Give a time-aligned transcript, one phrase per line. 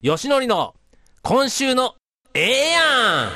[0.00, 0.76] よしのりの
[1.22, 1.96] 今週の
[2.32, 3.30] ええやん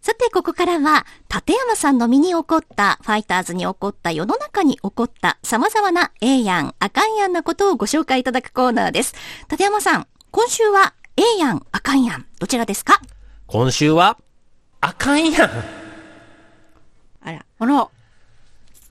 [0.00, 9.16] さて、ここからは、立山さんの身に起こった、ファイターズに起こった、世の中に起こった、様々なええやん、あかんやんなことをご紹介いただくコーナーです。
[9.50, 13.00] 立山さん、今週は、ええやん、あかんやん、どちらですか？
[13.48, 14.16] 今週は
[14.82, 15.50] あかんやん
[17.22, 17.44] あら。
[17.58, 17.88] あら、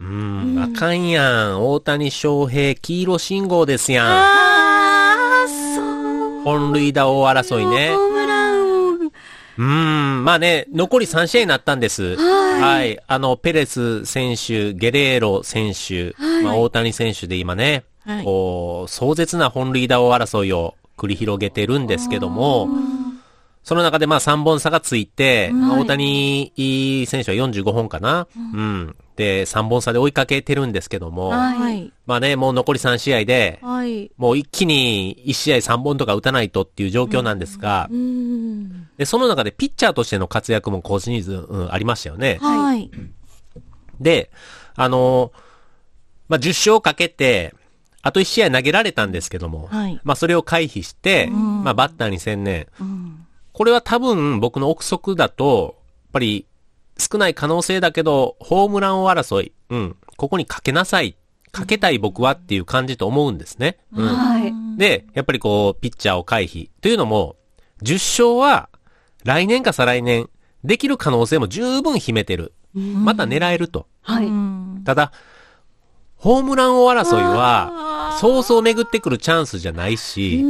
[0.02, 1.66] うーん、あかんやん。
[1.66, 4.04] 大谷翔平、黄色信号ですや
[4.60, 4.63] ん。
[6.44, 7.96] 本塁打王争いね。
[9.58, 12.16] うーん、まあね、残り3試合になったんです。
[12.16, 13.00] はい。
[13.08, 22.68] あの、ペレス選手、ゲレーロ選手、まあ、大谷選手で今ね、はいこう、壮絶な本塁打王争いを繰り広げてるんですけども、
[23.64, 26.52] その中でまあ3本差がついて、まあ大谷
[27.08, 28.96] 選手は45本かな、うん。
[29.16, 31.92] で、3本差で追いかけてるんですけども、はい。
[32.06, 34.12] まあね、もう残り3試合で、はい。
[34.18, 38.88] もう一気に1試合3本とか打たないとっていう状況なんですが、うん。
[38.98, 42.40] で、その中でピッチャーとしての活躍も今シーズン、うんありましたよね。
[42.42, 42.90] はい。
[44.00, 44.32] で、
[44.76, 45.54] あのー
[46.30, 47.54] まあ、10勝かけて、
[48.02, 52.68] あと1試合投げられたんですけども、はいまあ、それを回避して、まあ、バッターに専念。
[52.80, 53.26] うん。
[53.52, 56.48] これは多分僕の憶測だと、やっぱり
[56.98, 61.18] 少ない可能性だけど、ホームラン王争い、うん、ここにかけなさい、
[61.52, 63.78] かけたい僕はっていう感じと思うんですね。
[63.94, 64.08] うん。
[64.08, 64.54] はい。
[64.78, 66.70] で、やっぱりこう、ピッチャーを回避。
[66.82, 67.36] というのも、
[67.84, 68.70] 10勝は、
[69.24, 70.30] 来年か再来年、
[70.64, 72.54] できる可能性も十分秘めてる。
[72.74, 73.88] また狙えると。
[74.02, 74.26] はい。
[74.26, 75.12] うんただ、
[76.16, 80.44] ホームラン王争いは、そうそう巡ってくるチャンスじゃないし、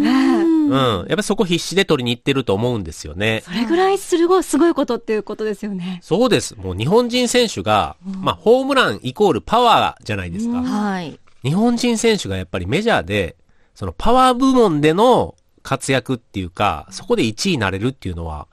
[0.70, 0.72] うん。
[0.72, 3.44] やっぱりそこ必死で取りに行ってると思うんですよね。
[3.46, 6.00] それぐらいすごい、すごいことっていうことですよね。
[6.02, 6.56] そうです。
[6.56, 10.62] もう日本人選手が、まあ、ホームランイコールパワーじゃないですか。
[10.62, 11.20] はい。
[11.44, 13.36] 日本人選手がやっぱりメジャーで、
[13.76, 18.48] そのパワー部門での活躍っていうか、そこで1位になれるっていうのは、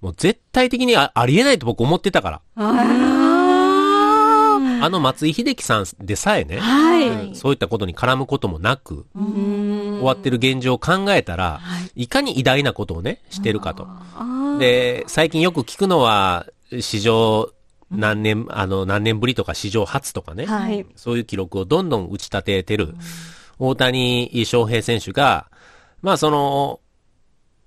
[0.00, 2.40] もう絶対的にあありえないと僕思ってたから。
[2.56, 3.40] あ
[4.82, 6.62] あの松井秀喜さんでさえね、あ。
[6.62, 7.08] はい。
[7.08, 9.06] うんそういったことに絡むこともなく、
[10.00, 11.60] 終終わってる現状を考えたら、
[11.94, 13.86] いかに偉大なことをね、してるかと。
[14.58, 16.46] で、最近よく聞くのは、
[16.80, 17.52] 史上
[17.90, 20.86] 何年、あの、何年ぶりとか史上初とかね、はい。
[20.96, 22.94] そういう記録をどんどん打ち立ててる、
[23.58, 25.48] 大谷翔平選手が、
[26.02, 26.80] まあその、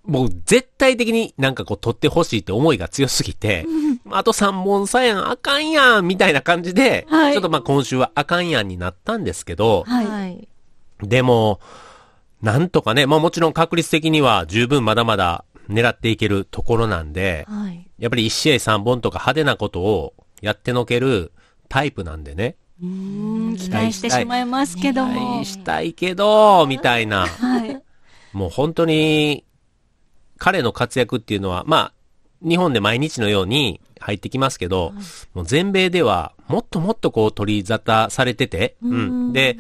[0.06, 3.66] もう絶対的になんかこう取ってほしいって思いが強すぎて、
[4.12, 10.06] あと3本差やん、あかんやん、みたいな感じで、はいちょっとまあ今週はあかんやんになったんですけど、はい。
[10.06, 10.48] はい。
[11.02, 11.60] でも、
[12.44, 17.90] なんとかね、まあもちろん確率的には十分まだまだ狙っていけるところなんで、はい。
[17.98, 21.32] やっぱり1試合3本とか派手なことをやってのける
[21.70, 22.58] タイプなんでね。
[22.82, 25.46] うん期待してしまいますけど期も待。
[25.46, 27.28] したいけど、みたいな。
[27.28, 27.82] はい。
[28.34, 29.46] もう本当に、
[30.38, 31.94] 彼の活躍っていうのは、まあ、
[32.46, 34.92] 日本で毎日のように入ってきますけど、
[35.34, 39.32] もう全米ではもっともっとこう取り沙汰されてて、うん。
[39.32, 39.58] で、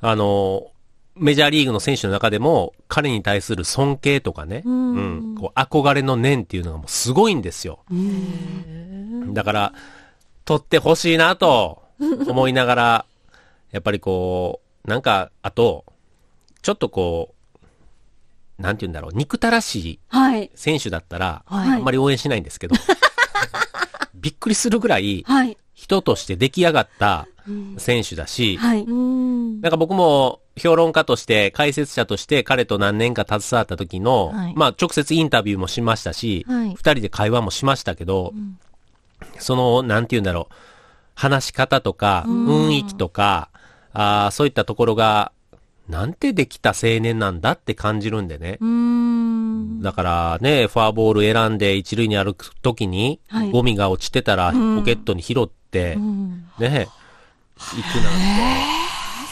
[0.00, 0.66] あの、
[1.16, 7.80] メジャーリーグの選手の中でも彼に対する尊敬とかね、うん、こう憧れの念っていうのがもうすごいんですよ。
[9.32, 9.72] だから、
[10.44, 13.06] 取ってほしいなと思いながら、
[13.70, 15.84] やっぱりこう、なんか、あと、
[16.62, 17.34] ちょっとこ
[18.58, 20.50] う、なんて言うんだろう、憎たらしいはい。
[20.54, 22.76] 選手だったら、はいあんまり応援しないんですけど、
[24.14, 25.56] びっくりするぐらい、はい。
[25.74, 27.26] 人として出来上がった
[27.78, 28.82] 選手だし、はい。
[28.82, 29.60] うん。
[29.60, 38.32] なんか僕も評論家として、解説者として彼と何年か携わった時の、はいまあ直接インタビューもしましたし、二、はい人で会話もしましたけど、
[39.38, 40.54] その、なんて言うんだろう、
[41.14, 43.50] 話し方とか、雰囲気とか、
[43.92, 45.32] あーそういったところが、
[45.88, 48.58] なんてできた青年なんだって感じるんでね。
[48.60, 49.03] うん。
[49.80, 56.00] だからね、フォアボール選んで一塁に歩く時に、はいゴミが落ちてたらポケットに拾って、ね、
[56.58, 56.88] 行くなんて、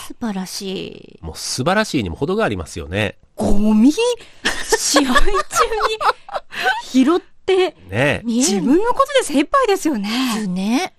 [0.07, 1.25] 素晴らしい。
[1.25, 3.19] もう素晴らしいにも程がありますよね。
[3.37, 3.93] ゴミ？
[3.93, 5.33] 試合中に？
[6.85, 8.23] 拾って、ね。
[8.25, 10.47] 自分のことで精一杯ですよね。
[10.47, 10.95] ね。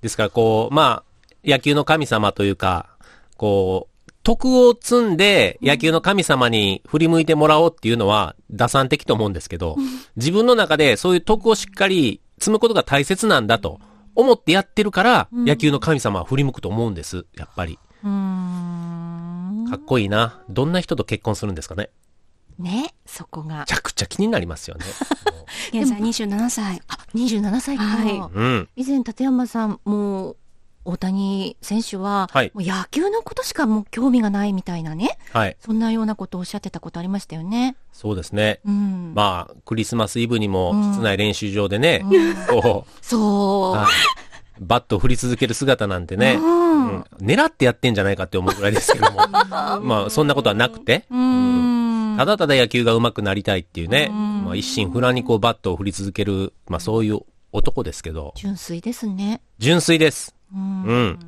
[0.00, 1.10] ですからこう、まあ、
[1.44, 2.88] 野球の神様というか、
[3.36, 3.89] こう、
[4.22, 9.76] 徳を積んで野球の神様に振り向いてもらおうっていうのは打算的と思うんですけど、
[10.16, 13.80] 自分の中でそういう徳をしっかり積むことが大切なんだと
[14.14, 17.78] 思ってやってるから、野球の神様は振り向くと思うんです、やっぱり。
[18.02, 19.66] うん。
[19.68, 20.42] かっこいいな。
[20.48, 21.90] どんな人と結婚するんですかね。
[22.58, 22.94] ね。
[23.06, 23.64] そこがめ。
[23.66, 24.84] ちゃくちゃ気になりますよね。
[25.72, 26.82] 現在27歳。
[26.88, 27.84] あ、27歳か。
[27.84, 28.68] はいうん。
[28.76, 30.36] 以前、立山さんも、
[30.84, 35.56] 大谷選手は、はいもう野球のことしかもう興味がないみたいなね、はい。
[35.60, 37.76] そんなようなことをおっしゃってたことありましたよね。
[37.92, 38.60] そうですね。
[38.64, 39.12] うん。
[39.14, 42.34] まあ、クリスマスイブにもうん室内練習場でね、うん
[43.02, 43.76] そう。
[43.76, 43.86] はい
[44.60, 52.14] バットを振り続ける姿なんてね、うんうん狙ってやってんじゃないかって思うぐらいですけども、 まあ、そんなことはなくて、うん。
[52.18, 57.20] ただただ野球が上手くなりたいっていうね、うんまあ、一心不乱にこうバットを振り続ける、まあそういう
[57.52, 59.40] 男ですけど、純粋ですね。
[59.58, 60.34] 純粋です。
[60.54, 60.82] うん。
[60.84, 61.18] うん。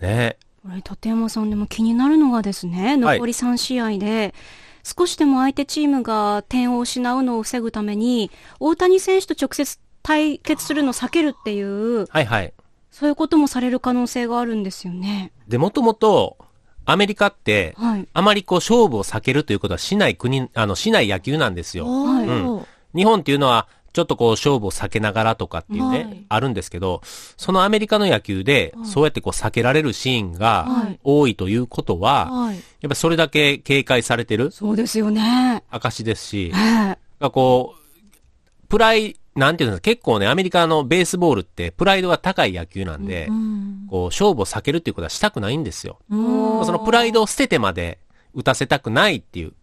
[0.00, 4.34] ねこれ、立山さんでも気になるのがですね、はい残り3試合で、
[4.82, 12.52] 少しでも相手チームが点を失うのを防ぐために、大谷選手と直接対決するのを避けるっていう、はいはい。
[12.90, 15.32] そういうこともされる可能性があるんですよね。
[15.48, 16.38] で、もともと、
[16.84, 18.08] アメリカって、はい。
[18.12, 21.86] あまりこう勝負を避けるということはしない国、あの、しない野球なんですよ。
[21.86, 22.64] おー
[22.94, 27.00] 日本っていうのは、ちょっとこう勝負を避けながらとかっていうね、はいあるんですけど、
[27.38, 32.56] そのアメリカの野球で、そうやってこう避けられるシーンがはい多いということは、はい。
[32.56, 35.64] やっぱそれだけ警戒されてるそうですよね。
[35.70, 43.86] 証ですしえ、えがこう、プライ、なんていうんですか、結構ね、アメリカのベースボールってプライドが高い野球なんで、うん。
[43.88, 46.00] こう、勝負を避けるっていうことはしたくないんですよ。
[46.10, 47.98] うんそのプライドを捨ててまで
[48.34, 49.54] 打たせたくないっていう、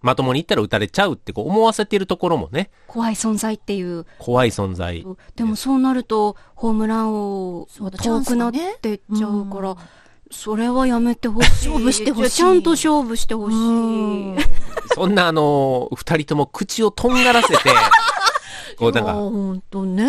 [0.00, 4.06] まともに言ったら打たれちゃうってこう思わせてるところもね、怖い存在っていう。
[4.18, 5.04] 怖い存在。
[5.36, 7.66] でもそうなると、ホームラン王
[8.02, 9.76] 遠くなってっちゃうから、うん
[10.30, 11.68] それはやめてほしい。
[11.70, 13.56] 勝負してほしいちゃんと勝負してほしい。
[13.56, 13.60] う
[14.34, 14.36] ん
[14.94, 17.54] そんなあの、二人とも口をとんがらせて、
[18.78, 20.08] こうなんか、本当ね、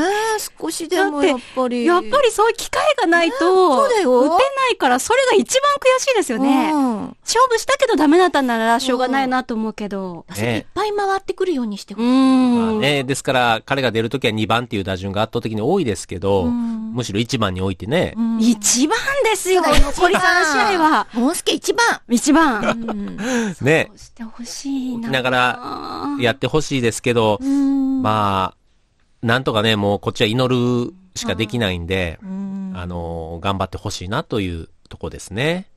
[0.59, 1.85] 少しでもやっぱり。
[1.85, 4.37] やっぱりそういう機会がないと、そうだよ打てな
[4.71, 6.71] いから、それが一番悔しいですよね。
[6.71, 7.17] うん。
[7.25, 10.25] 勝負したけどダメだったなら、しょうがないなと思うけど。
[10.29, 12.11] いっぱい回ってくるようにしてほうしい。
[12.11, 12.65] ん。
[12.65, 21.07] まあね、ですから彼が出るときは2番っていう打順が圧倒的に多いですけど、うんむしろ1番に置いてね、うん一番ですよ、残り3試合は。
[21.13, 22.01] モンスケ一番。
[22.09, 22.61] 一番。
[22.61, 23.17] うん
[23.61, 25.11] ねそう、してほしいな。
[25.11, 28.58] だからやってほしいですけど、うんまあ、
[29.21, 35.67] なんとかね、もうこっちは祈るしかできないんで、うんあの、頑張ってほしいなというとこですね。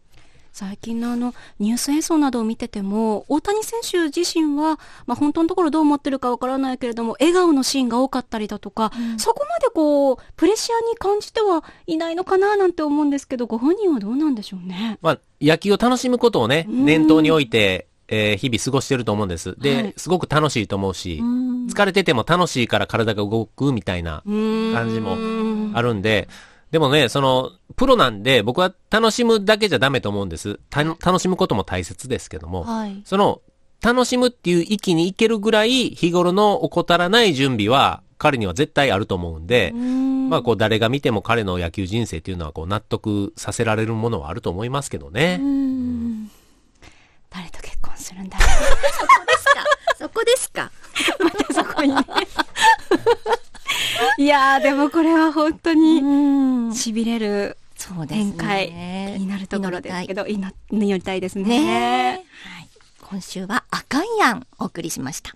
[0.52, 14.98] 最近のあの、ニュース映像などを見てても、大谷選手自身は、まあ本当のところどう思ってるかわからないけれども、笑顔のシーンが多かったりだとか、そこまでこう、プレッシャーに感じてはいないのかななんて思うんですけど、ご本人はどうなんでしょうね？
[15.00, 19.56] まあ、野球を楽しむことをね、うん念頭に置いて、えー日々過ごしてると思うんです。
[19.58, 25.16] で、はいすごく楽しいと思うし、うん疲れてても楽しいから体が動くみたいな感感じも
[25.76, 26.28] あるんで、
[26.70, 30.58] でもね、その、プロなんで僕は楽しむだけじゃダメと思うんです。
[30.70, 33.02] た楽しむことも大切ですけども、はい。
[33.04, 33.42] その、
[33.82, 45.40] 楽しむっていう域に行けるぐらい日頃の怠らない準備は彼には絶対あると思うんで、まあこう誰が見ても彼の野球人生っていうのはこう納得させられるものはあると思いますけどね。
[47.30, 48.44] 誰と結婚するんだろ
[49.98, 50.70] そこですか？
[51.50, 52.02] うそこにね。
[54.18, 56.70] いやー、でもこれは本当に、ん。
[56.70, 57.56] 痺れる。
[58.06, 58.72] 展開、気
[59.18, 60.22] になるところですけど。
[60.22, 61.44] ど、祈祈りたいですね。
[61.44, 62.68] ねはい。
[63.00, 65.34] 今週は赤い案お送りしました。